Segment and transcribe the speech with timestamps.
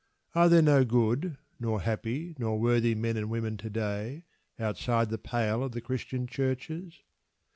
[0.33, 4.23] Are there no good, nor happy, nor worthy men and women to day
[4.57, 7.03] outside the pale of the Christian churches?